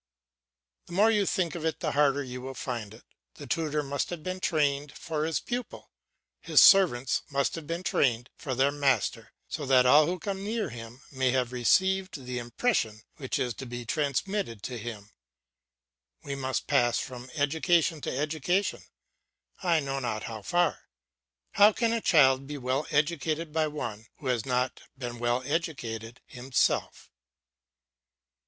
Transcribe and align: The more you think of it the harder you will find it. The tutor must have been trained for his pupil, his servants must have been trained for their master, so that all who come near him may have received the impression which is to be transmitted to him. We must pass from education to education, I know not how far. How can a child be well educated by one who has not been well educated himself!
The 0.87 0.93
more 0.93 1.11
you 1.11 1.27
think 1.27 1.53
of 1.53 1.63
it 1.63 1.79
the 1.79 1.91
harder 1.91 2.23
you 2.23 2.41
will 2.41 2.55
find 2.55 2.91
it. 2.91 3.03
The 3.35 3.45
tutor 3.45 3.83
must 3.83 4.09
have 4.09 4.23
been 4.23 4.39
trained 4.39 4.93
for 4.97 5.25
his 5.25 5.39
pupil, 5.39 5.91
his 6.39 6.59
servants 6.59 7.21
must 7.29 7.53
have 7.53 7.67
been 7.67 7.83
trained 7.83 8.31
for 8.35 8.55
their 8.55 8.71
master, 8.71 9.31
so 9.47 9.63
that 9.67 9.85
all 9.85 10.07
who 10.07 10.17
come 10.17 10.43
near 10.43 10.69
him 10.71 11.03
may 11.11 11.29
have 11.29 11.51
received 11.51 12.25
the 12.25 12.39
impression 12.39 13.03
which 13.17 13.37
is 13.37 13.53
to 13.53 13.67
be 13.67 13.85
transmitted 13.85 14.63
to 14.63 14.79
him. 14.79 15.11
We 16.23 16.33
must 16.33 16.65
pass 16.65 16.97
from 16.97 17.29
education 17.35 18.01
to 18.01 18.17
education, 18.17 18.81
I 19.61 19.81
know 19.81 19.99
not 19.99 20.23
how 20.23 20.41
far. 20.41 20.89
How 21.51 21.71
can 21.73 21.93
a 21.93 22.01
child 22.01 22.47
be 22.47 22.57
well 22.57 22.87
educated 22.89 23.53
by 23.53 23.67
one 23.67 24.07
who 24.17 24.25
has 24.29 24.47
not 24.47 24.81
been 24.97 25.19
well 25.19 25.43
educated 25.45 26.21
himself! 26.25 27.11